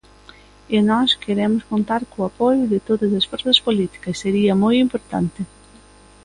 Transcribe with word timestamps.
E 0.75 0.77
nós 0.89 1.09
queremos 1.23 1.61
contar 1.71 2.01
co 2.11 2.19
apoio 2.29 2.63
de 2.73 2.79
todas 2.87 3.11
as 3.19 3.27
forzas 3.29 3.57
políticas, 3.67 4.19
sería 4.23 4.53
moi 4.63 4.75
importante. 4.85 5.41